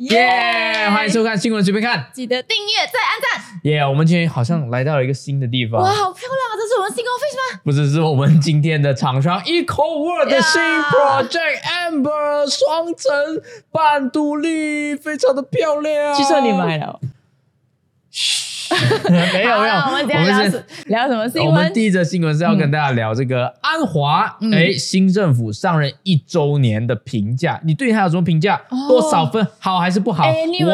[0.00, 0.88] 耶！
[0.88, 3.60] 欢迎收看新闻随便看，记得订阅再按赞。
[3.64, 3.86] 耶！
[3.86, 6.52] 我们今天好像来到了一个新的地方，哇，好漂亮啊！
[6.56, 7.60] 这是我们新 office 吗？
[7.62, 11.60] 不是，是我们今天的厂商 Eco World 的新 Project
[11.90, 13.12] Amber 双层
[13.70, 16.14] 半独立，非常的漂亮。
[16.16, 16.98] 就算你买了。
[19.10, 21.50] 没有没有，我们今天聊什聊什么新闻？
[21.50, 28.60] 我们第一则新闻是要跟大家聊这个安华，哎，新政府上任一周年的评价，你对他有什么评价？
[28.88, 29.46] 多少分？
[29.58, 30.24] 好还是不好？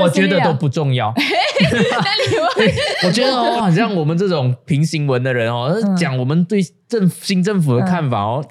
[0.02, 1.12] 我觉得都不重要。
[3.04, 8.44] 我觉得哦，好像我们这种评新闻的人哦，讲我们对政新政府的看法哦，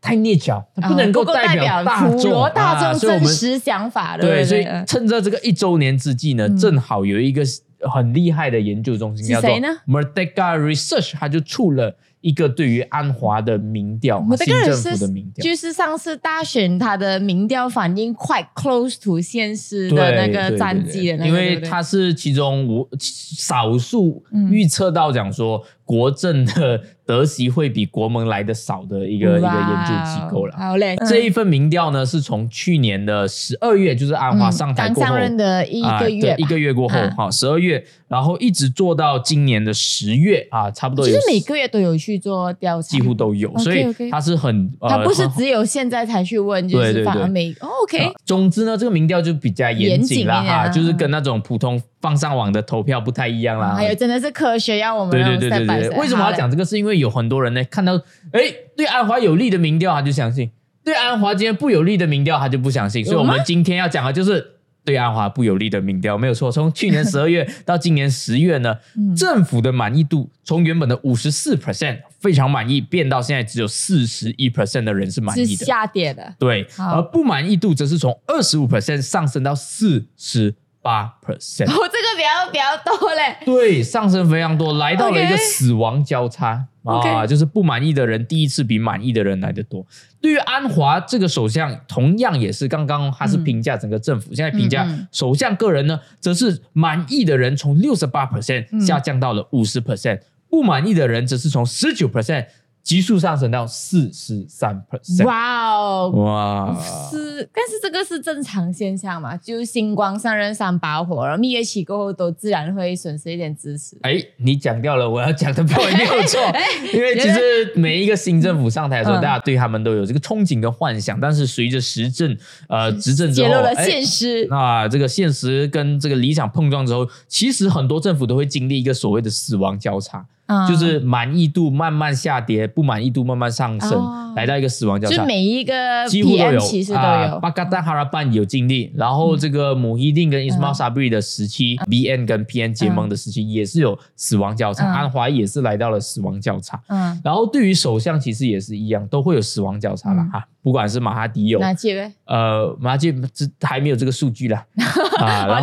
[0.00, 4.22] 太蹑脚，不能够代表大众大众真实想法的。
[4.22, 7.42] 对，所以趁着这个一周年之际呢，正好有一个。
[7.88, 9.50] 很厉害的研究中心叫做
[9.86, 25.64] Merdeka Research，他就出了一个对于安华的民调，新政府的民调，就是上次大选他的民调反应快 close to 现实的那个战绩的那个，因为他是其中我少数预测到讲说。
[25.90, 30.56] 国政的德席会比国盟来的少的一个一个研究机构了。
[30.56, 41.04] 好嘞，这一份民调呢，是从去年的十二月，就是安华上台过后的一个月，一个月过后，哈，十二月，然后一直做到今年的十月啊，差不多。
[41.04, 47.52] 其实每个月都有去做调查，几乎都有，所以他是很，他不是只有现在才去问，就是反而每
[47.82, 48.12] OK。
[48.24, 51.82] 总之呢，这个民调就比较严谨了哈，就是跟那种普通。
[52.02, 55.98] 放上网的投票不太一样啦，还有真的是科学，要我们对对对对对。
[55.98, 56.64] 为什么要讲这个？
[56.64, 57.94] 是因为有很多人呢看到，
[58.32, 60.50] 哎，对安华有利的民调他就相信，
[60.84, 63.04] 对安华今天不有利的民调他就不相信。
[63.04, 64.52] 所以我们今天要讲的就是
[64.84, 66.50] 对安华不有利的民调，没有错。
[66.52, 68.76] 从去年十二月到今年十月呢，
[69.16, 76.34] 政府的满意度从原本的五十四 percent 非常满意，变到现在只有四十一 percent 的人是满意的，下跌的。
[76.38, 80.54] 对，而不满意度则是从二十五 percent 上升到四十。
[80.82, 86.66] 八 percent，哦，这个比较比较多嘞，对，上升非常多，来到了一个死亡交叉。
[86.82, 89.84] 啊，就是不满意的人第一次比满意的人来的多。
[90.18, 102.46] 对于安华这个首相，同样也是刚刚他是评价整个政府，现在评价首相个人呢，则是满意的人从六十八 percent 下降到了五十 percent，不满意的人则是从十九 percent。
[102.82, 106.76] 急速上升到四十三 percent，哇哦，哇，
[107.10, 109.36] 是，但是这个是正常现象嘛？
[109.36, 113.96] 就星光上任三把火，然后蜜月期过后都自然会损失一点支持。
[114.02, 116.40] 哎，你讲掉了我要讲的 point 没有错，
[116.92, 122.36] 因为其实每一个新政府上台的时候，大家对他们都有这个憧憬跟幻想，但是随着时政
[122.68, 130.26] 呃执政之后，揭露了现实，那这个现实跟这个理想碰撞之后，其实很多政府都会经历一个所谓的死亡交叉。
[130.68, 135.16] 就是满意度慢慢下跌，不满意度慢慢上升，来到一个死亡交叉。
[135.16, 137.38] 就每一个几乎都有，其实都有。
[137.40, 146.80] 巴格达哈拉班有经历，然后这个姆伊丁跟伊斯马萨布里的时期，BN 跟 PN 结盟的时期也是有死亡交叉，安华也是来到了死亡交叉。
[146.88, 150.46] 嗯，然后对于首相其实也是一样，都会有死亡交叉了哈。
[150.62, 152.12] 不管是马哈迪有，哪几位？
[152.26, 154.56] 呃，马哈迪这还没有这个数据了
[155.18, 155.46] 啊。
[155.46, 155.62] 然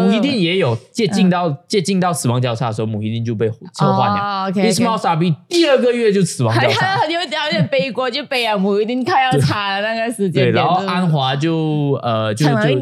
[0.00, 4.50] 姆伊丁也有接近到接近到死亡交叉的时候，母一定就被撤换了。
[4.50, 12.72] 伊斯马萨比第二个月就死亡交叉， 有点有点背锅，就背啊，母一定快要差了那个时间对，然后安华就呃就就撑了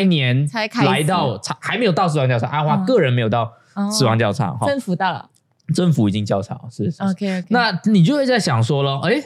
[0.00, 2.46] 一年才来到，才还没有到死亡交叉。
[2.46, 3.52] 安华个人没有到
[3.90, 5.28] 死亡交叉，哈政府到了，
[5.74, 7.42] 政府已经交叉了，是 OK。
[7.48, 9.20] 那你就会在想说了，哎。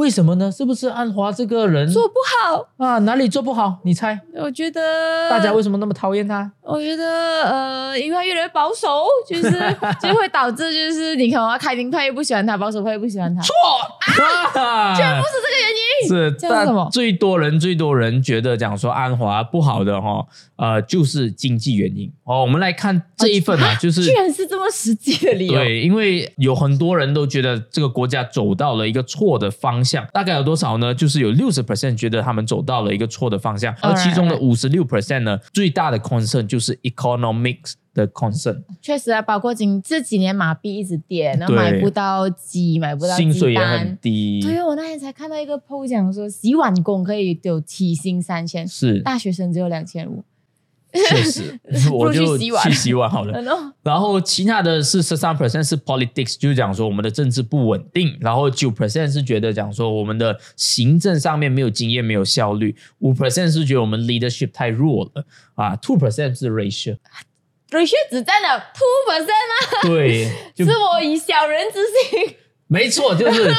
[0.00, 0.50] 为什么呢？
[0.50, 2.98] 是不是安华这个人做不好啊？
[3.00, 3.80] 哪里做不好？
[3.84, 4.18] 你猜？
[4.34, 6.50] 我觉得大家为什么那么讨厌他？
[6.62, 7.04] 我觉得
[7.42, 9.50] 呃，因为他越来越保守，就是
[10.00, 13.42] 就会导致就是你看，开明派又不喜欢他，保守派又不喜欢他。
[13.42, 13.52] 错
[14.58, 16.08] 啊，居然不是这个原因。
[16.08, 16.88] 是，但什么？
[16.90, 20.24] 最多人最多人觉得讲说安华不好的哈，
[20.56, 22.10] 呃，就是经济原因。
[22.24, 25.52] 哦，我们来看这一份啊，就是居然是这么实际的理由。
[25.52, 29.89] 对，因为有很多人都觉得这个国家走到了一个错的方向。
[30.12, 30.94] 大概有多少呢？
[30.94, 38.62] 就是有六十 percent 觉得他们走到了一个错的方向，而其中的五十六 percent 呢，最大的 concern 就是 economics 的 concern。
[38.82, 44.40] 确实啊，包括今这几年马币一直跌，然后买不到鸡，买不到薪水也很低。
[44.42, 50.22] 对，我那天才看到一个 post 讲说，洗碗工可以有起薪三千，是大学生只有两千五。
[50.92, 51.60] 确实，
[51.92, 53.40] 我就去洗碗好了。
[53.82, 58.16] 然后其他的是十三 percent 是 politics，就是讲说我们的政治不稳定。
[58.20, 62.74] 然后九 percent 是觉得讲说我们的行政上面没有经验、没有效率。
[62.98, 65.76] 五 percent 是觉得我们 leadership 太弱了啊。
[65.76, 69.82] Two percent 是 ratio，ratio 只占了 two percent 吗？
[69.82, 70.24] 对，
[70.56, 71.78] 是我以小人之
[72.10, 72.36] 心。
[72.66, 73.52] 没错，就是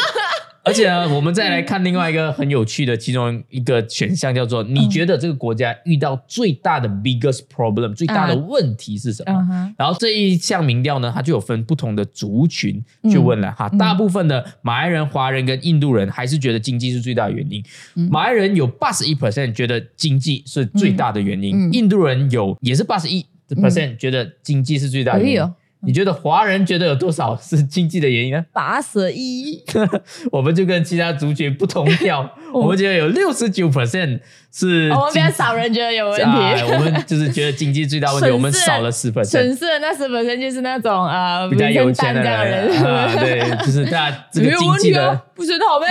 [0.63, 9.73] 而且呢，我们再来看另外一个很有趣的其中一个选项，叫做你觉得这个国家遇到最大的 biggest problem 最大的问题是什么？
[9.77, 13.67] 然后这一项民调呢，它就有分不同的族群去问了哈。
[13.69, 17.63] 大部分的马来人、华人跟印度人还是觉得经济是最大的原因。
[18.09, 25.53] 马来人有八十一 percent 觉得经济是最大的原因，印度人有也是八十一 percent 觉得经济是最大的原因。
[25.83, 28.45] 你觉得华人觉得有多少是经济的原因呢？
[28.53, 29.63] 八十一，
[30.31, 34.19] 我们就跟其他族群不同调， 我们觉得有六十九 percent
[34.51, 34.89] 是。
[34.91, 36.25] 我们比较少人觉得有问题。
[36.73, 39.25] 我们就是觉得经济最大问题， 我们少了十 percent。
[39.25, 42.67] 损失的那十 percent 就是那种呃比较有钱的人，
[43.17, 45.87] 对，就是大家这个 经济的不是好呗。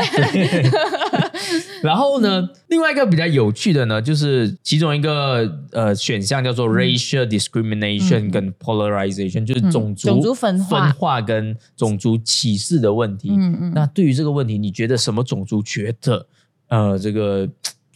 [1.82, 10.62] 然后呢，另外一个比较有趣的呢，就是其中一个呃选项叫做 racial discrimination 跟 polarization，就是种族种族分
[10.94, 13.30] 化跟种族歧视的问题。
[13.30, 13.72] 嗯嗯。
[13.74, 16.26] 那对于这个问题，你觉得什么种族觉得
[16.68, 17.48] 呃这个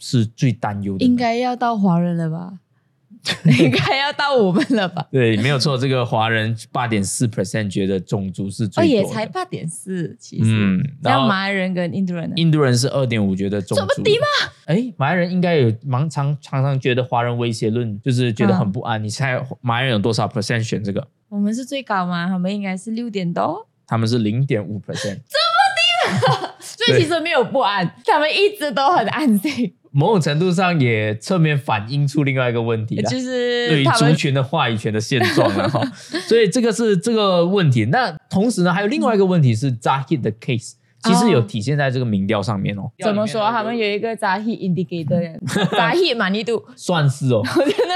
[0.05, 1.03] 是最担忧的？
[1.03, 2.59] 应该要到华人了吧？
[3.57, 5.03] 应该要到我们了吧？
[5.11, 5.75] 对，没有错。
[5.75, 10.43] 这个华人八点四 percent 觉得种族是最多，也才八点四，其实。
[10.45, 14.25] 嗯，然后马来人跟印度人，印度人是二点五，觉得种族这么低吗？
[14.65, 19.03] 哎，马来人应该有常常常常觉得华人威胁论，就是觉得很不安。
[19.03, 21.07] 你猜马来人有多少 percent 选这个？
[21.29, 22.27] 我们是最高吗？
[22.27, 29.73] 他们应该是六点多，他们是零点五 percent，这么低， 所以其实没有不安，他们一直都很安静。
[29.97, 35.81] 某种程度上也侧面反映出另外一个问题，就是对于族群的话语权的现状了哈。
[36.27, 37.85] 所以这个是这个问题。
[37.85, 42.91] 那同时呢，还有另外一个问题是 Zahid 的 case，其实有体现在这个民调上面哦。
[42.99, 43.49] 怎么说？
[43.49, 47.41] 他们有一个 Zahid indicator，Zahid 满意度算是哦。
[47.55, 47.93] 真的，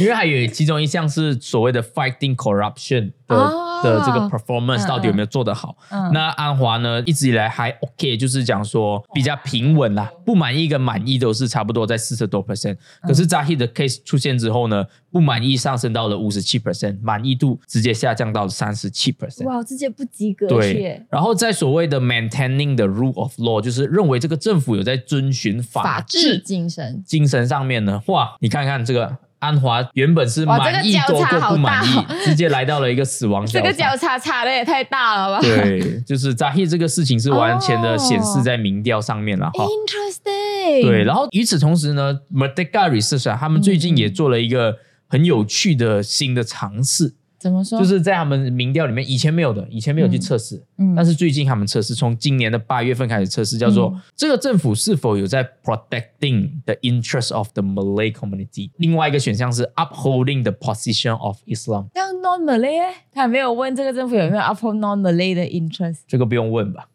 [0.00, 3.68] 因为还有其中一项是所谓的 fighting corruption 的。
[3.80, 5.76] 的这个 performance 到底有没有做得好？
[6.12, 12.76] 那安华呢，一直以来还 OK，就是讲说比较平稳啦，不满意跟满意都是差不多在四十多 percent。
[13.02, 19.44] 可是 Zahid 的 case 出现之后呢，不满意上升到了五十七 percent，满意度直接下降到了三十七 percent。
[19.44, 20.48] 哇，直接不及格。
[20.48, 21.06] 对。
[21.08, 29.18] 然后在所谓的 maintaining the rule of law，就是认为这个政府有在遵循法治精神精神上面呢，哇，你看看这个。
[29.38, 33.66] 安华原本是满意多过不满意，直接来到了一个死亡交叉。
[33.66, 35.40] 这个交叉差的也太大了吧？
[35.40, 39.64] 对，就是扎希这个事情是完全的显示在民调上面了哈。
[39.64, 40.82] Interesting。
[40.82, 44.76] 对，然后与此同时呢，Merdeka Research 他们最近也做了一个
[45.06, 47.14] 很有趣的新的尝试。
[47.38, 47.78] 怎么说？
[47.78, 58.70] 就是在他们民调里面，以前没有的，以前没有去测试，嗯，但是最近他们测试，从今年的八月份开始测试，叫做这个政府是否有在 protecting the interest of the Malay community。
[58.78, 61.86] 另外一个选项是 upholding the position of Islam。
[61.94, 66.00] 像 non Malay，他没有问这个政府有没有 uphold non Malay 的 interest。
[66.08, 66.88] 这个不用问吧？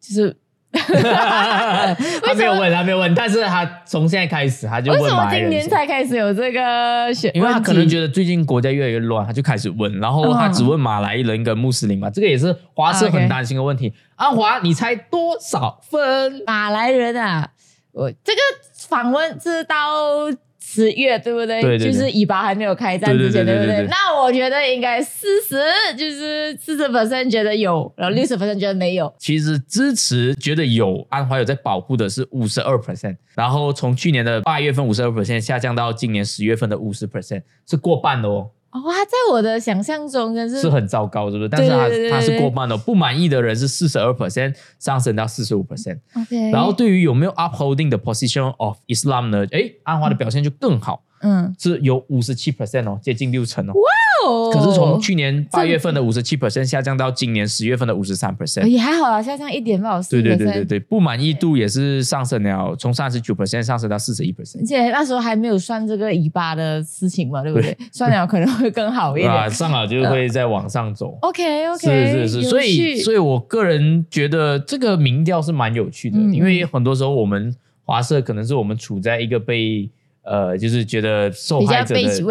[0.00, 0.36] 就是。
[2.22, 5.50] 他没有问，他没有问，但是他从现在开始他就问马来人。
[5.50, 7.30] 今年才开始有这个选？
[7.34, 13.92] 因为他可能觉得最近国家越来越乱，他就开始问，然后他只问马来人跟穆斯林嘛，这个也是华社很担心的问题。
[14.16, 16.42] 安华，你猜多少分？
[16.46, 17.50] 马来人啊，
[17.92, 18.40] 我这个
[18.88, 19.76] 访问是到。
[20.72, 21.60] 十月对不对？
[21.60, 23.86] 对对，就是以巴还没有开战之前，对不对？
[23.88, 25.58] 那我觉得应该四十，
[25.96, 29.12] 就是四十 percent 觉得有，然后六十 percent 觉得没有。
[29.18, 38.50] 其实支持觉得有，安华有在保护的是五十二 percent，然后从去年的八月份五十二 percent 下降到今年十月份的五十 percent，是过半的哦。
[38.70, 41.48] 哦，他在我的想象中真是是很糟糕，是不是？
[41.48, 45.98] 但是他他是过半的，不满意的人是四十二 percent 上升到四十五 percent。
[46.14, 49.44] OK，然后对于有没有 upholding the position of Islam 呢？
[49.50, 51.02] 哎，安华的表现就更好。
[51.02, 51.09] 嗯，
[51.58, 53.72] 是有五十七 percent 哦，接近六成哦。
[53.72, 54.50] 哇哦！
[54.52, 60.00] 可是从去年八月份的五十七 percent 下降到今年十月份的五十三 percent，也还好啊，下降一点吧。
[60.10, 64.60] 对对对对对，不满意度也是上升了，从三十九 percent 上升到四十一 percent。
[64.60, 67.76] 而且那时候还没有算这个尾巴的事情嘛，对不对？
[67.92, 69.32] 算了可能会更好一点。
[69.32, 71.16] 啊，上了就会再往上走。
[71.22, 79.88] OK OK，是是是，所以所以我个人觉得这个民调是蛮有趣的，因为很多时候我们华社可能是我们处在一个被。
[80.30, 82.24] 呃，就是觉得受害者的最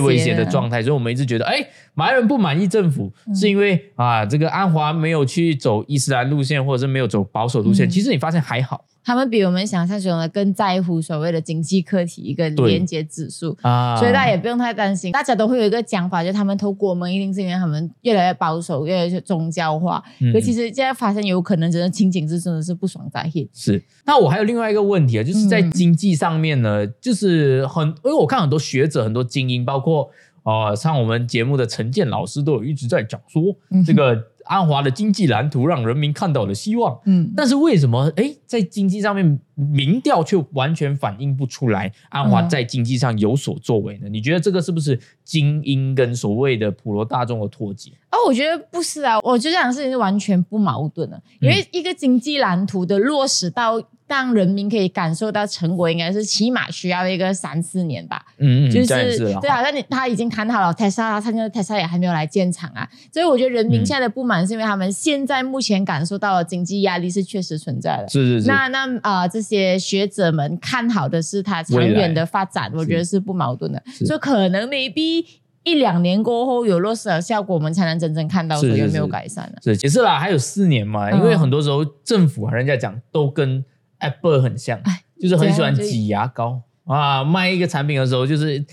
[0.00, 7.90] 威胁的状态，所以我们一直觉得，哎，马来人不满意政府，是因为啊，这个安华没有去走伊斯兰路线，或者是没有走保守路线。
[7.90, 8.84] 其实你发现还好。
[9.06, 15.12] 他们比我们想象中的更在乎所谓的经济课题一个连接指数啊，所以大家也不用太担心。
[15.12, 20.02] 大家都会有一个讲法，就他们投国门一定是因为他们越来越保守，越来越宗教化。
[20.32, 23.48] 可其实现在发现有可能真的情景是真的是不爽在 hit。
[23.54, 23.80] 是。
[24.04, 30.10] 那我还有另外一个问题啊，就是在经济上面呢，就是很因为我看很多学者、很多精英，包括
[30.46, 33.42] 呃像我们节目的陈建老师都有一直在讲说
[33.84, 34.32] 这个。
[34.46, 36.96] 安华的经济蓝图让人民看到了希望。
[37.04, 44.08] 嗯，但是为什么哎，在经济上面民调却完全反映不出来安华在经济上有所作为呢？
[44.08, 47.90] 你觉得这个是不是精英跟所谓的普罗大众的脱节？
[48.12, 53.82] 哦，我觉得不是啊，我觉得这两个事情是完全不矛盾的，因为一个经济蓝图的落实到。
[54.06, 58.24] 让人民可以感受到成果，应该是起码需要一个三四年吧。
[58.38, 68.08] 嗯嗯，就是对啊，那你他已经谈好了，Tesla 他现在 Tesla 也还没有来建厂啊，所以我觉得人民现在的不满是因为他们现在目前感受到的经济压力是确实存在的。
[68.08, 68.46] 是是是。
[68.46, 73.82] 那那啊，这些学者们看好的是它长远的发展，我觉得是不矛盾的。
[74.04, 75.26] 所以可能 maybe
[75.64, 79.58] 一两年过后有落实的效果，我们才能真正看到说有没有改善了。
[79.64, 83.64] 是，也是啦，还有四年嘛，因为很多时候政府和人家讲都跟。
[83.98, 84.80] Apple 很像，
[85.20, 87.24] 就是很喜欢挤牙膏啊！
[87.24, 88.64] 卖一个产品的时候，就是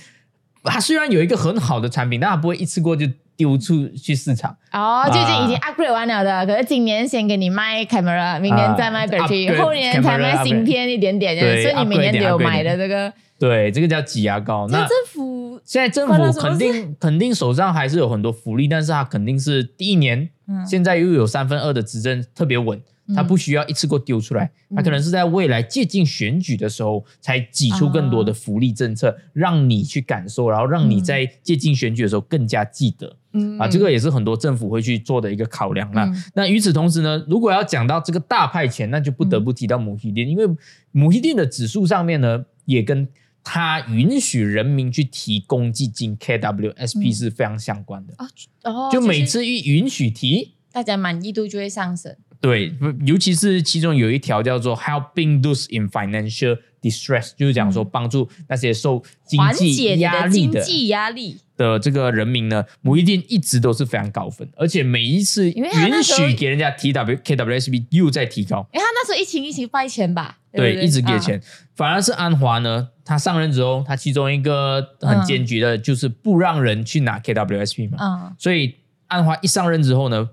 [0.63, 4.56] 它虽然有一个很好的产品，但它不会一次过就丢出去市场。
[4.72, 13.12] 哦，就已经已经 upgrade 完了的，可是今年先给你卖 camera，明年再卖 battery，后年才卖芯片一点点，所以你每年都有买的这个。
[13.39, 14.68] 对，这个叫挤牙膏。
[14.70, 20.30] 那政府现在政府肯定肯定手上还是有很多福利，但是它肯定是第一年，
[20.65, 22.82] 现在又有三分二的执政特别稳。
[23.16, 33.18] 他不需要一次过丢出来，他可能是在未来接近选举的时候才挤出更多的福利政策，让你去感受，然后让你在接近选举的时候更加记得。
[33.34, 36.10] 嗯啊，这个也是很多政府会去做的一个考量啦。
[36.36, 40.46] 那与此同时呢，如果要讲到这个大派钱，那就不得不提到母系店，因为
[40.92, 43.08] 母系店的指数上面呢，也跟
[43.44, 48.28] 它允许人民去提公积金 KWSP 是非常相关的啊。
[48.64, 52.16] 哦，就每次一允许提，大家满意度就会上升。
[52.44, 68.68] 对，尤其是其中有一条叫做 “helping those in financial distress”，就是讲说帮助那些受经济压力的、经济压力的这个人民呢，母一定一直都是非常高分，而且每一次允许给人家 T W K W S B 又在提高。
[68.74, 70.40] 因为他那时候一情一情发钱吧？
[70.52, 71.42] 对，一直给钱。
[71.78, 77.98] 反而是安华呢，他上任之后，他其中一个很坚决的就是不让人去拿 K W S B 嘛。
[78.02, 78.36] 嗯。
[78.38, 78.76] 所以
[79.08, 80.30] 安华一上任之后呢？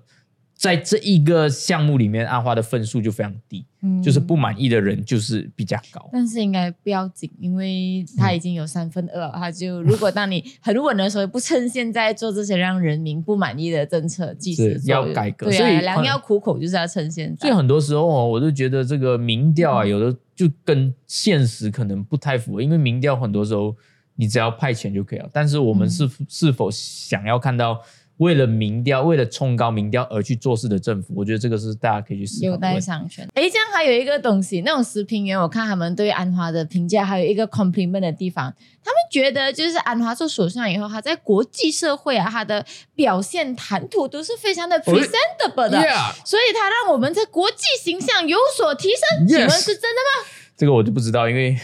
[0.60, 3.64] 在这一个项目里面，阿花的分数就非常低，
[4.04, 6.06] 就是不满意的人就是比较高。
[6.12, 17.40] 但是应该不要紧，因为他已经有三分二，他就如果当你很稳的时候，不趁现在做这些让人民不满意的政策，即使要改革，所以良药苦口就是要趁现在。
[17.40, 23.74] 所以很多时候哦，我就觉得这个民调啊，有的就跟现实可能不太符合，因为民调很多时候
[24.16, 27.80] 你只要派钱就可以了，但是我们是是否想要看到？
[28.20, 33.22] 为了民调，为了冲高民调而去做事的政府，我觉得这个是大家可以去思考有待商榷。
[33.32, 45.80] 哎，这样还有一个东西，那种食品员，我看他们对安华的评价还有一个 compliment 的地方，他们觉得就是安华做首相以后，他在国际社会啊，他的表现谈吐都是非常的 presentable 的，
[46.22, 49.26] 所以他让我们在国际形象有所提升。
[49.26, 50.28] 请问是真的吗？
[50.58, 51.56] 这个我就不知道，因为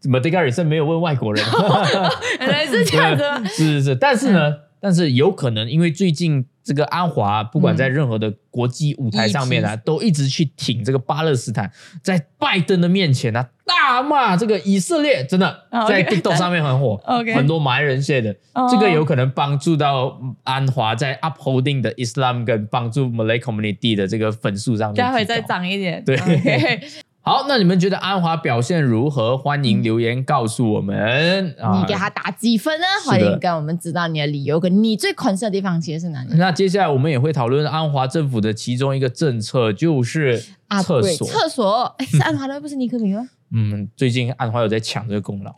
[0.00, 1.44] 怎么 d e g a r 是没有问外国人，
[2.40, 3.24] 原来是这样子，
[3.54, 4.67] 是是是，但是呢。
[4.80, 11.70] 但是有可能，因为最近这个安华不管在任何的国际舞台上面啊，都一直去挺这个巴勒斯坦，
[12.02, 16.96] 在拜登的面前呢，大骂这个以色列，真的在 TikTok 上面很火，
[17.34, 18.36] 很多马来人写的，
[18.70, 26.16] 这个有可能帮助到安华在 upholding 的 Islam 跟帮助 Malay community 的这个分数上面，待会再涨一点，对。
[27.28, 29.36] 好，那你们觉得安华表现如何？
[29.36, 31.54] 欢迎留言告诉我们。
[31.74, 32.86] 你给他打几分呢？
[33.04, 36.30] 欢迎跟我们知道你的理由，跟你最困的地方其实是哪里？
[36.36, 40.42] 那接下来我们也会讨论安华政府的其中一个政策，就是
[40.82, 41.28] 厕所。
[41.28, 43.28] 厕所是安华的，不是尼克米吗？
[43.52, 45.54] 嗯，最近安华有在抢这个功劳。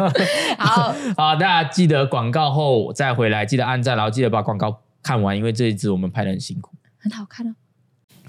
[0.56, 7.54] 好 好，大家记得广告后再回来，记得按赞，然后记得把广告看完，因为这一支我们拍的很辛苦，很好看哦。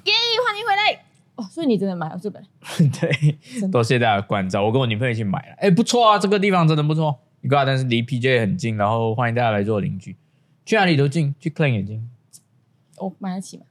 [0.04, 0.14] 耶，
[0.46, 1.06] 欢迎回来。
[1.50, 2.44] 所以你真的买了这本？
[3.00, 4.64] 对，多谢大家关照。
[4.64, 7.20] 我跟我女朋友一起买了，哎，不错啊，这个地方真的不错。
[7.42, 10.16] 一个，但是离 PJ 很近，然后欢迎大家来做邻居。
[10.66, 12.08] 去哪里都近，去 Clean 也近。
[12.98, 13.64] 我买得起吗？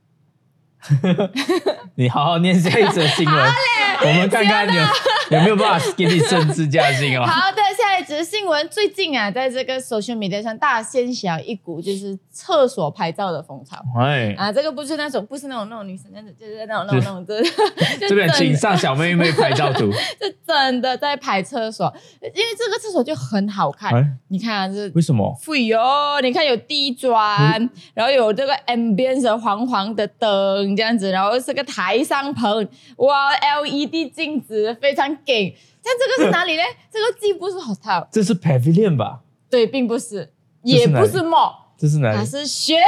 [1.94, 4.82] 你好好念下一则新闻，我们看看有
[5.30, 7.24] 有没有办法给你升职加薪哦。
[7.24, 7.59] 好的，
[8.00, 13.76] 下一则新闻，最近啊，在这个 social media 上大掀起一股就是厕所拍照的风潮。
[13.98, 17.52] 哎，啊，这个不是那种，不是那种那种女生，那种就是那种那种那种，
[18.00, 19.92] 这边请上小妹妹拍照图。
[20.18, 21.92] 是真的在拍厕所，
[22.22, 24.18] 因为这个厕所就很好看。
[24.28, 25.36] 你看啊这为什么？
[25.38, 30.74] 废哦，你看有地砖，然后有这个 ambience 黄黄的灯。
[30.74, 32.66] 这样子，然后是个台上棚，
[32.96, 35.54] 哇，LED 镜子非常给。
[35.82, 36.62] 像这个是哪里嘞？
[36.92, 39.20] 这个既不是 hotel，这是 pavilion 吧？
[39.48, 40.32] 对，并不是，
[40.62, 42.18] 也不是 mall，这是哪里？
[42.18, 42.80] 它是学校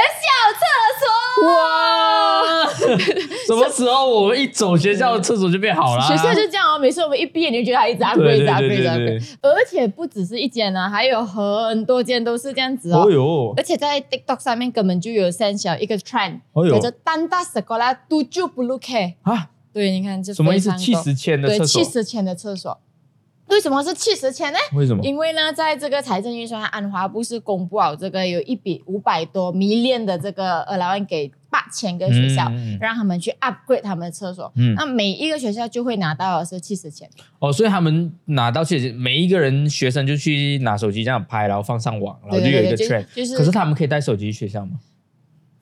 [0.53, 0.59] 厕
[0.99, 1.13] 所。
[1.47, 2.69] 哇！
[3.45, 6.01] 什么时候我们一走学校的厕所就变好了？
[6.01, 9.35] 学校就这样哦，每次我们一毕业，你就觉得它一直 upgrade，一直 upgrade，一直 upgrade。
[9.41, 13.03] 而且不只是一间呢，还有很多间都是这样子哦。
[13.03, 13.53] 哦哟！
[13.57, 19.49] 而且在 TikTok 上面根本就有三小一个 trend，叫做单大 sekolah tujuh puluh k 啊。
[19.73, 20.71] 对，你看这什么意思？
[20.77, 22.79] 七十千的厕所，七十千的厕所。
[23.47, 24.57] 为什么是七十千呢？
[24.73, 25.03] 为什么？
[25.03, 34.51] 因为呢，在这个财政预算，安华不是公布好这个有一笔五百多迷恋的这个二来万给八千个学校，让他们去 upgrade 他们的厕所。
[34.55, 37.07] 嗯，那每一个学校就会拿到的是七十千。
[37.39, 43.05] 哦，所以他们拿到七十，每一个人学生就去拿手机这样拍，然后放上网，然后就有一个 trend。
[43.13, 44.79] 就是，可是他们可以带手机去学校吗？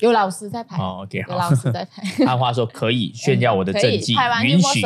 [0.02, 0.78] 有老师在拍。
[0.78, 2.04] 哦，OK，有老师在拍。
[2.28, 4.82] 安华说可以炫耀我的政绩，允许。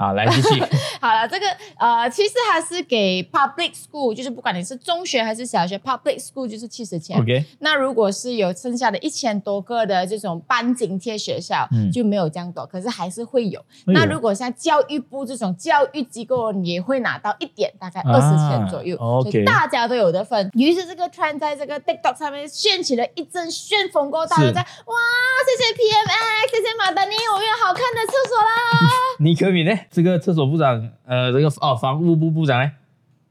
[0.00, 0.58] 好，来继续。
[0.98, 1.46] 好了，这个
[1.78, 7.20] 呃，其实还是给 public school，就是不管你是中学还是小学，public school 就是七十千。
[7.20, 7.44] OK。
[7.58, 13.62] 那如果是有剩下的一千多个的这种班津贴学校，就没有这样多，可是还是会有。
[13.88, 18.96] 那如果像教育部这种教育机构，也会拿到一点，大概二十千左右。
[18.96, 19.44] OK。
[19.44, 20.50] 大家都有的分。
[20.54, 24.96] 于是这个 trend 在这个 TikTok 上面掀起了一阵旋风，过大家在哇，
[25.44, 28.90] 谢谢 PMX，谢谢马丹尼，我有好看的厕所啦。
[29.20, 29.78] 尼可米呢？
[29.90, 32.70] 这个厕所部长，呃，这个哦，防务部部长呢，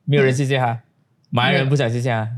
[0.05, 0.79] 没有人谢谢他，
[1.31, 2.29] 马来人不想谢谢他，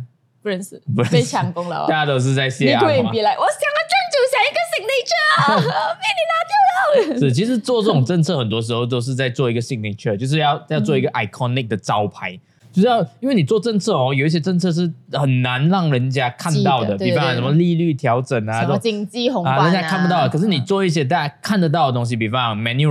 [0.43, 2.81] 不认识，被抢功了，大家都是在谢啊。
[2.81, 5.65] 你别来，我想要专注想一个 signature，
[5.97, 7.19] 被你拿掉了。
[7.19, 12.39] 是，其实做这种政策，很多时候都是在做一个 signature，就是要要做一个 iconic 的招牌。
[12.71, 20.29] 就是要，因为你做政策哦，有一些政策是很难让人家看到的，比方什么利率调整啊，什么经济红啊，人家看不到。
[20.29, 22.87] 可是你做一些大家看得到的东西，比方 menu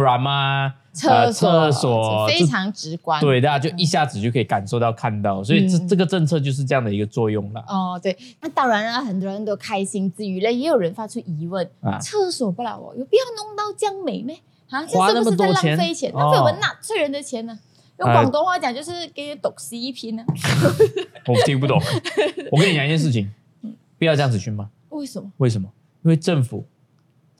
[0.92, 7.64] 厕厕所非常直观，对，大家就一下子就可以感受到看到，所以这这个政策就是这样的一个作用了。
[7.68, 11.68] 哦，对，那当然了，很多人都开心之余呢，也有人发出疑问：
[12.00, 14.34] 厕所不了哦，有必要弄到这样美吗？
[14.70, 16.12] 啊，这是不是在浪费钱？
[16.12, 17.58] 浪费我们纳税人的钱呢？
[17.98, 20.24] 用广东话讲就是给你毒死一批呢。
[21.28, 21.78] 我听不懂。
[22.50, 23.30] 我跟你讲一件事情，
[23.98, 24.68] 不要这样子去骂。
[24.88, 25.30] 为什么？
[25.36, 25.68] 为什么？
[26.02, 26.64] 因为政府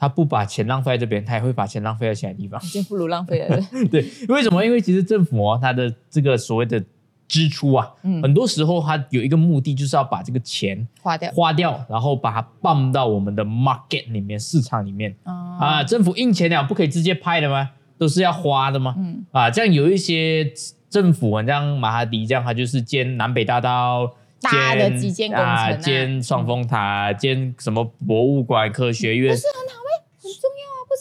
[0.00, 2.58] 他不把钱浪费在这边，他也会把钱浪费在其他地方。
[2.64, 3.60] 已经不如浪费了。
[3.92, 4.64] 对，为什么？
[4.64, 6.82] 因为其实政府哦，它的这个所谓的
[7.28, 7.86] 支出啊，
[8.22, 15.14] 很多时候他有一个目的，就是要把这个钱花掉，花掉，然后把它放到我们的 market 里面、市场里面。
[15.24, 17.70] 啊，政府印钱了，不可以直接拍的吗？
[17.98, 18.94] 都是要花的吗？
[18.96, 20.50] 嗯啊，这样有一些
[20.88, 24.10] 政府啊，像马哈迪这样，他就是建南北大道，
[24.40, 29.89] 大的基建工程啊，建双峰塔，建什么博物馆、科学院，不是很好咩？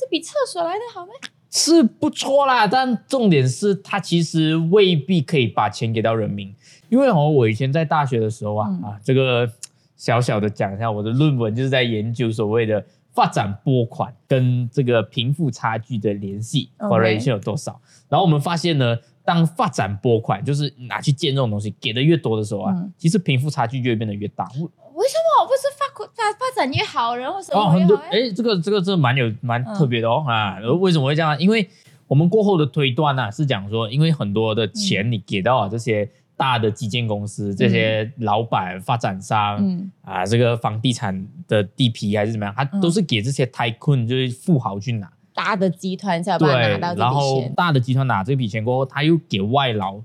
[0.09, 1.11] 比厕所来的好吗？
[1.51, 6.53] 是不错啦，但重点是它其实未必可以把钱给到人民，
[6.89, 9.49] 因为哦，我以前在大学的时候啊啊，这个
[9.95, 12.85] 小小的讲一下，我的论文就是在研究所谓的。
[13.11, 17.81] 发展拨款跟这个贫富差距的联系 correlation 有多少？
[18.07, 18.95] 然后我们发现呢，
[19.25, 24.45] 当发展拨款就是拿去建这种东西给的越多的时候啊，其实贫富差距就会变得越大。
[24.45, 25.47] 为什么？
[25.47, 25.67] 不是
[25.99, 28.01] 发发发展越好，然后什么越好？
[28.11, 30.57] 哎，这个这个这蛮有蛮特别的哦啊！
[30.79, 31.39] 为什么会这样？
[31.39, 31.69] 因为
[32.07, 36.09] 我们过后的推断呢是讲说，因为很多的钱你给到这些。
[36.39, 45.11] 大的基建公司，这些老板、发展商，嗯啊，这个房地产的地皮还是怎么样，他都是给这些 tycoon 就是富豪去拿。
[45.33, 49.99] 大的集团才把拿到然后大的集团拿这笔钱过后，他又给外劳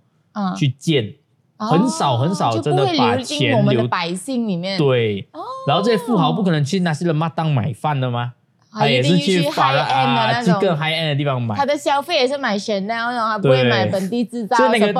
[0.56, 1.14] 去建，
[1.56, 4.76] 很少很少，真的把钱我们的百姓里面。
[4.78, 5.26] 对，
[5.66, 8.32] 然后这些富豪不可能去那些人妈当买饭的吗？
[8.76, 11.54] 他也是去 end 的那种，更 high end 的地方买。
[11.54, 14.56] 他的消费也是买 Chanel 那种，他不会买本地制造。
[14.68, 14.92] 那个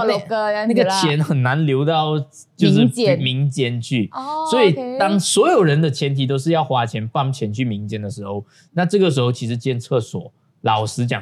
[0.68, 2.16] 那个钱很难流到
[2.56, 4.08] 就是民间去。
[4.12, 4.46] 哦。
[4.48, 11.20] 所以当所有人的前提都是要花钱放钱去民间的时候，那这个时候其实建厕所，老实讲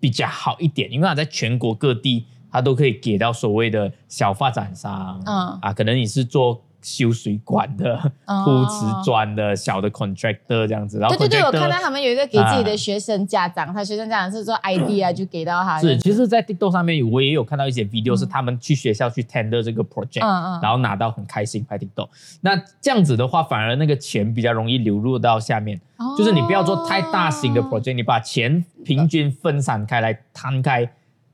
[0.00, 5.20] 比较好一点，因为它在全国各地，它都可以给到所谓的小发展商。
[5.26, 5.58] 嗯。
[5.62, 6.62] 啊，可能你是做。
[6.82, 15.78] 修水管的、铺瓷砖的小的 contractor 这样子，然后对对对，我看到他们有一个给自己的学生家长，他学生家长是做 ID 啊，就给到他。
[15.78, 22.08] 是，其实，在 TikTok 上面我也有看到一些 video，是他们去学校去 tender 这个 project，嗯嗯，然后拿到很开心拍 TikTok。
[22.40, 25.78] 那这样子的话，反而那个钱比较容易流入到下面，
[26.16, 30.90] 就是你不要做太大型的 project，你把钱平均分散开来摊开，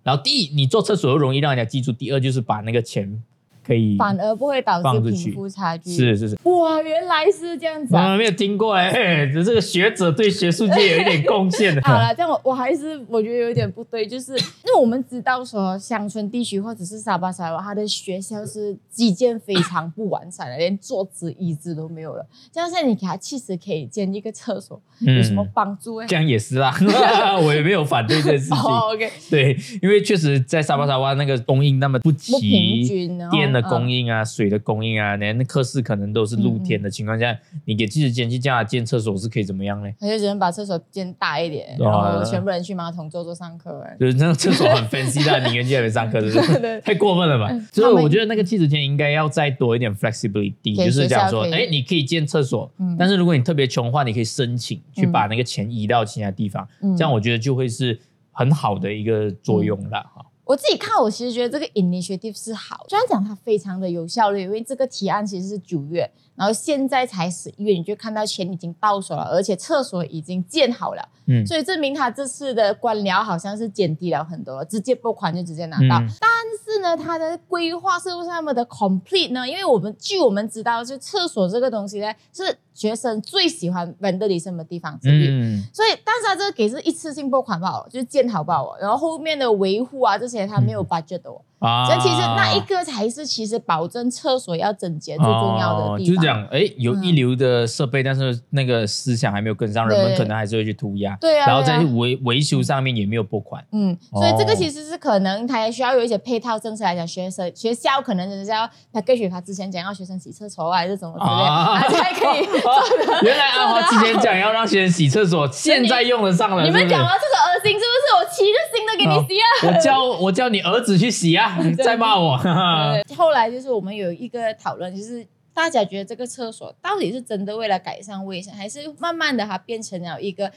[0.07, 3.25] 然后第一，你做厕所又容易让人家记住；第二，就是把那个钱。
[3.66, 5.90] 可以反而不会导致贫富差距。
[5.90, 8.16] 是是是，哇，原来是这样子啊！
[8.16, 11.83] 没有听过哎，这个学者对学术界有一点贡献的。
[11.87, 22.24] 好了，这样我我还是我觉得有点不对，就是因为我们知道说乡村地区或者是沙巴沙巴，它的学校是基建非常不完善的，连坐姿椅子都没有了。
[22.52, 26.02] 这样现在你给他其实可以建一个厕所，有什么帮助？
[26.07, 26.72] 这样也是啦，
[27.42, 28.57] 我也没有反对这件事情。
[28.57, 32.85] OK，对，因为确实在沙巴沙巴那个供应那么不齐，
[33.31, 39.90] 电的供应啊，水的供应啊，连课室可能都是露天的情况下，你给技师间去叫他建厕所是可以怎么样呢？
[39.99, 43.85] 他就只能把厕所建大一点，然后全部人去马桶坐坐上课。
[43.99, 46.81] 就是那个厕所很分析的，你原进来上课，是不是？
[46.85, 47.49] 太过分了吧？
[47.73, 56.66] 所以我觉得那个技师间应该要再多一点 flexibility，就是讲说，哎，你可以建厕所，但是如果你特别穷的话，你可以申请去把那个钱移到其他地方，
[56.97, 57.99] 这样我觉得就会是
[58.33, 60.25] 很好的一个作用了哈。
[60.46, 75.99] 我自己看，我其实觉得这个 initiative 是好，虽然讲它非常的有效率，因为这个提案其实是九月，然后现在才十一月，你就看到钱已经到手了，而且厕所已经建好了，嗯，所以证明他这次的官僚好像是减低了很多，直接拨款就直接拿到。
[76.20, 76.31] 但
[76.64, 79.49] 是呢，他的规划是不是那么的 complete 呢？
[79.49, 82.57] 因为我们据我们知道，就厕所这个东西呢是。
[82.77, 85.25] 学生最喜欢 vendor 什么地方之一，
[85.72, 91.31] 所以但是他这个给是一次性拨款报，就是建好报，然后后面的维护啊这些他没有 budget 的。
[91.59, 96.14] 啊，所以其实那一个才是其实保证厕所要整洁最重要的地方。
[96.14, 101.16] 就是讲，哎，有一流的设备，但是那个思想还没有跟上，人们可能还是会去涂鸦。
[101.21, 101.47] 对啊。
[101.47, 103.64] 然后在维维修上面也没有拨款。
[103.73, 113.23] 嗯，所以这个其实是可能他也需要有一些配套政策来讲，学生学校可能就是要他跟学他之前讲要学生洗厕所还是怎么之类，才可以做的。
[113.23, 116.64] 原来阿华之前讲要让学生洗厕所，现在用得上了。
[116.64, 118.07] 你们讲完这个恶心是不是？
[118.16, 119.45] 我骑个新的给你洗啊！
[119.69, 121.45] 我叫我叫你儿子去洗啊！
[121.82, 122.37] 再骂我。
[123.16, 130.52] 后来就是我们有一个讨论，就是大家觉得这个厕所到底是真的为了改善卫生，还是慢慢的它变成了一个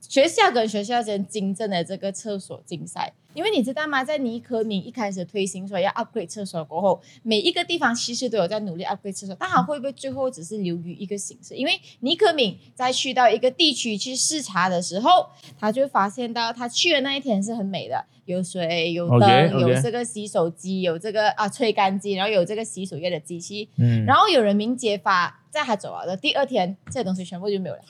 [0.00, 3.12] 学校跟学校间竞争的这个厕所竞赛？
[3.34, 4.04] 因为你知道吗？
[4.04, 11.54] 在尼科敏一开始推行说要 upgrade 厕所过后，每一个地方其实都有在努力 upgrade 厕所，但它会不会最后只是流于一个形式？
[11.54, 15.26] 因为尼科敏在去到一个地区去视察的时候，
[15.58, 27.80] 他就发现到他去的那一天是很美的，有水、有灯、有这个洗手机、有这个啊吹干机，然后有这个洗手液的机器，嗯，然后有人民揭发，在他走了的第二天，这些东西全部就没有了。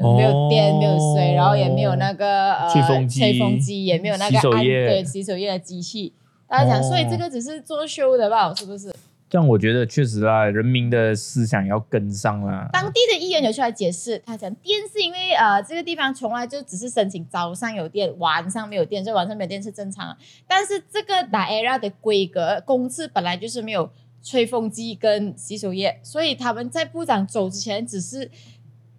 [0.00, 6.12] 没有电，没有水，然后也没有那个呃吹风机，吹风机也没有那个安对洗手液的机器。
[6.48, 8.52] 大家讲，所以这个只是作秀的吧？
[8.54, 8.92] 是不是？
[9.30, 12.68] 这样我觉得确实啊，人民的思想要跟上了。
[12.72, 20.16] 当地的议员有出来解释，他讲电是因为呃这个地方从来就只是申请早上有电，晚上没有电，所以晚上没有电是正常。
[20.46, 23.90] 但是这个 area 的规格公司本来就是没有
[24.22, 28.30] 吹风机跟洗手液，所以他们在部长走之前只是。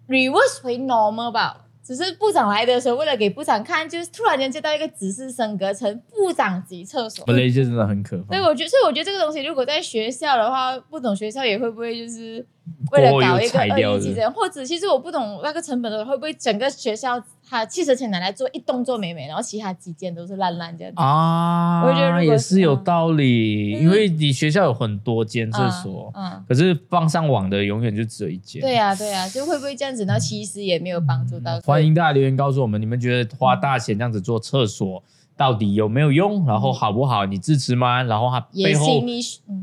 [0.08, 7.24] Reverse 回 normal 吧，只是部长来的时候，为了给部长看，就是突然间接到一个指示，升格成部长级厕所。
[7.26, 8.30] 本来就真的很可怕。
[8.30, 12.46] 对，我觉得，所以我觉得这个东西，如果在学校的话，不懂学校也会不会就是
[12.92, 17.22] 为了搞一个二级这或者其实我不懂那个成本的，会不会整个学校？
[17.48, 21.84] 他汽车钱拿来做一栋做美美，然后其他几间都是烂烂这样子啊。
[21.84, 28.60] 我觉得也是有道理，因为你学校有很多间厕所，嗯，可是放上网的永远就只有一间。
[28.60, 30.04] 对呀，对呀，就会不会这样子？
[30.06, 31.60] 那其实也没有帮助到。
[31.60, 35.00] 欢迎大家留言告诉我们，你们觉得花大钱这样子做厕所？
[35.36, 36.46] 到底有没有用？
[36.46, 37.26] 然后好不好？
[37.26, 38.02] 你支持吗？
[38.02, 39.02] 然后他背后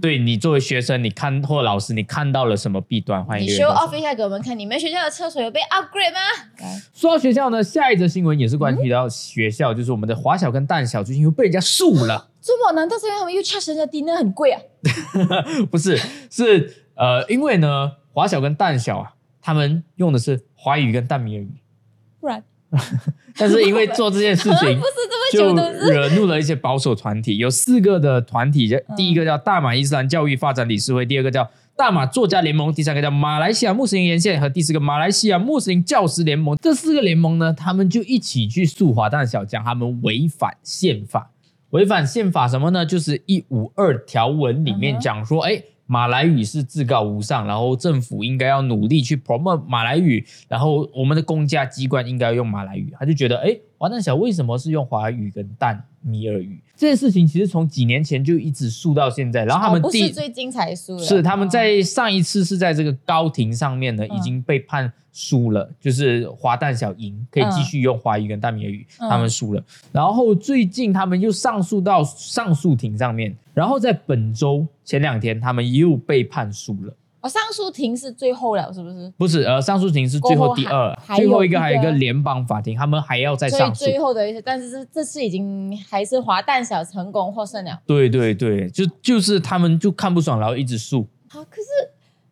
[0.01, 3.25] 对你作为学生，你看或老师，你看到了什么弊端？
[3.25, 6.79] 欢迎你 show off 一下给我们看，你们学校的厕所有被 upgrade 吗？
[6.93, 12.29] 说到学校呢，下一则新闻也是关系到学校，就是我们的华小跟淡小最近又被人家诉了。
[12.39, 12.73] 这么？
[12.73, 14.61] 难道是因为他们又 charge 人家 dinner 很贵啊？
[15.71, 15.97] 不是，
[16.29, 21.51] 是呃，因为呢，华小跟淡小啊，他们用的是华语跟淡米尔语，
[22.19, 22.43] 不然。
[23.37, 24.79] 但是因为做这件事情，
[25.33, 27.37] 就惹怒了一些保守团体。
[27.37, 36.57] 有四个的团体，第一个叫大马伊斯兰教育发展理事会，第二个叫大马作家联盟，第三个叫马来西亚穆斯林连线，和第四个马来西亚穆斯林教师联盟。
[36.61, 41.31] 这四个联盟呢，他们就一起去诉华大小讲他们违反宪法，
[41.71, 42.85] 违反宪法什么呢？
[42.85, 45.63] 就是一五二条文里面讲说，哎。
[45.93, 52.91] 马来语是至高无上，然后政府应该要努力去 promote 马来语，然后我们的公家机关应该要用马来语。
[52.97, 56.61] 他就觉得，哎，华南小为什么是用华语跟蛋米尔语。
[56.75, 69.63] 这件事情其实从几年前就一直诉到现在，然后他们不是最精彩输了，是他们在上一次是在这个高庭上面呢，已经被判输了，就是华旦小赢，可以继续用华语跟大米尔语，他们输了。
[69.91, 76.93] 然后最近他们又上诉到上诉庭上面，然后在本周前两天他们又被判输了。
[77.23, 79.13] 哦，上诉庭是最后了，是不是？
[79.17, 83.85] 不是，呃，上诉庭是最后第二，最后一个还有一个联邦法庭，他们还要再上诉。
[83.85, 87.79] 最后的一些，但是这这次已经还是华诞小成功获胜了。
[87.87, 91.07] 对对对，就就是他们就看不爽，然后一直诉。
[91.29, 91.69] 好，可是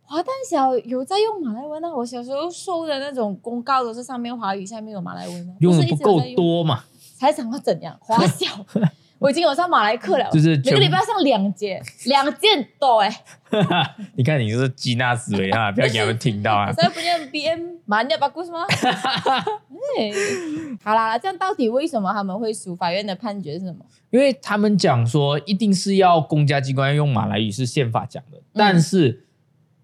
[0.02, 1.96] 华诞小有在用马来文啊？
[1.96, 6.84] 我小时候收的那种公告都是上面华语，下面有马来文啊，用的不够多嘛？
[7.18, 7.98] 才想要怎样？
[8.02, 8.46] 华小。
[9.22, 13.24] 我已经有上马来课了，就是每个礼拜上两节，两件多哎。
[14.18, 16.74] 你看，你就是基纳思维啊，不要给他们听到啊。
[16.74, 18.66] 所以不念 B M 马念把故事吗？
[20.84, 22.76] 好啦，这样到底为什么他们会输？
[22.76, 23.86] 法院的判决是什么？
[24.10, 28.42] 因为他们讲说，一定是要公家机关用马来语，是宪法讲的。
[28.54, 29.28] 但是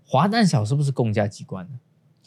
[0.04, 1.74] 华南小是不是公家机关呢？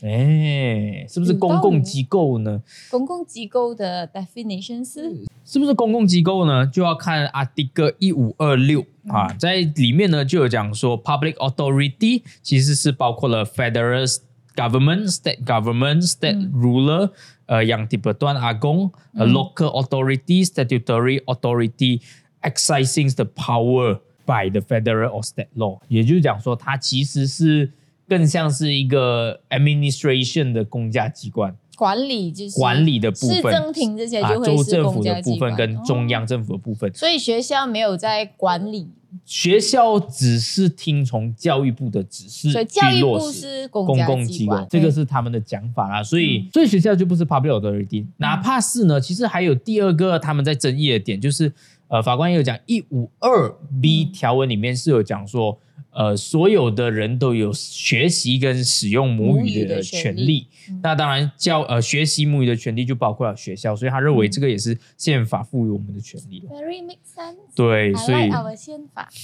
[0.03, 2.63] 哎，是不是公共机构呢？
[2.91, 6.67] 公共机构的 definition 是是不是公共机构呢？
[6.67, 14.07] 就要看阿迪哥一五二六啊，在里面呢就有讲说，public authority 其实是包括了 federal
[14.55, 17.11] government、state government、state ruler，
[17.47, 22.01] 呃，yang di bawah agung，呃，local authority、statutory authority
[22.41, 27.73] exercising the power by the federal or state law，也就是讲说，它其实是。
[28.11, 36.93] 更像是一个 administration 的公家机关，管理就是管理的部分，市政厅这些就会是政府的部分跟中央政府的部分。
[36.93, 38.89] 所以学校没有在管理，
[39.25, 46.03] 学校只是听从教育部的指示，所以教育部是公共机关，这个是他们的讲法啦。
[46.03, 51.53] 所以，所以学校就不是 public authority，哪怕是呢，其实还有第二个他们在争议的点，就是
[51.87, 55.57] 呃，法官也有讲一五二 B 条文里面是有讲说。
[55.93, 60.47] 呃，所有的人都有学习跟使用母语的权利。
[60.83, 66.43] 那当然，教呃学习母语的权利就包括了学校，所以他认为这个也是宪法赋予我们的权利。
[66.49, 67.37] Very make sense。
[67.55, 68.31] 对，所以。
[68.57, 69.09] 宪法。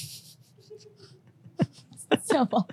[2.25, 2.67] 什么？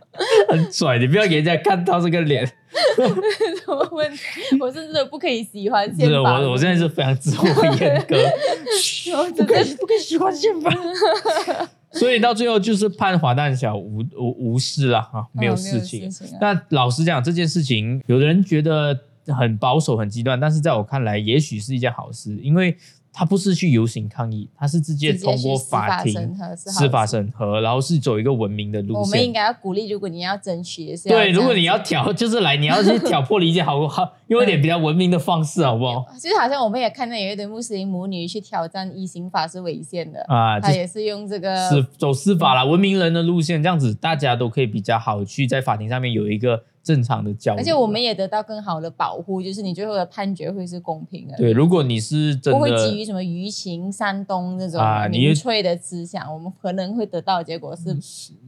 [0.48, 2.46] 很拽，你不要给人家看到这个脸。
[2.46, 4.20] 什么问题？
[4.60, 6.40] 我是真的不可以喜欢宪法。
[6.40, 8.16] 我我现在是非常自我严格，
[9.36, 10.72] 不可以不可以喜欢宪法。
[11.94, 16.12] 所以到最后就是判华大小无无无事了哈，没有事情。
[16.42, 22.76] 那老实讲，这件事情，有的人觉得很保守、很极端，但是在我看来，也许是一件好事，因为。
[23.16, 29.02] 他不是去游行抗议，他是直接通过法庭司法审核，然后是走一个文明的路线。
[29.02, 34.14] 我们应该要鼓励，如果你要争取，对，如果你要挑， 就是来，你要去挑破离间，好不好？
[34.28, 36.04] 用一点比较文明的方式，好不好？
[36.20, 41.56] 就是好像我们也看到有一对穆斯林母女去挑战一刑法是违宪的啊，他也是用这个
[41.96, 46.64] 走司法啦，文明人的路线，这样子大家都可以比较好去在法庭上面有一个。
[46.84, 51.38] 正常的交流，而且我们也得到更好的保护，就是你最后的判决会是公平的。
[51.38, 57.96] 对，如果你是真的不会基于什么舆情煽动这种民粹的思想，我们可能会得到的结果是，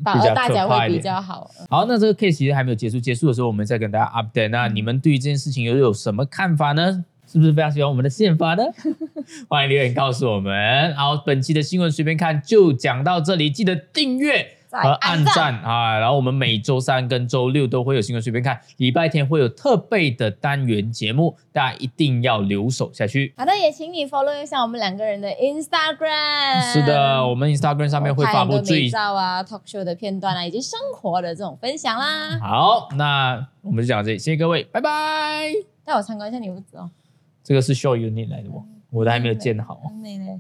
[0.03, 1.49] 反而大家会比较好。
[1.69, 4.49] 好，那这个 case 其实还没有结束，结束的时候我们再跟大家 update。
[4.49, 7.05] 那你们对于这件事情又有什么看法呢？
[7.27, 8.63] 是不是非常喜欢我们的宪法呢？
[9.49, 10.93] 欢迎留言告诉我们。
[10.95, 14.54] 好，本期的新闻随便看就讲到这里，记得订阅。
[14.81, 23.33] 和暗赞啊，然后我们每周三跟周六都会有新闻随便看，礼拜天会有特备的单元节目，大家一定要留守下去。
[23.37, 26.73] 好的，也请你 follow 一下我们两个人的 Instagram。
[26.73, 32.39] 是的，我们 Instagram 上面会发布最照啊、talk show 的片段啊，以及生活的这种分享啦。
[32.39, 35.51] 好，那我们就讲这里，谢谢各位，拜拜。
[35.83, 36.89] 带我参观一下你屋子哦。
[37.43, 38.65] 这个是 show unit 来的哦？
[38.89, 39.79] 我的还没有建好。
[40.01, 40.39] 美嘞。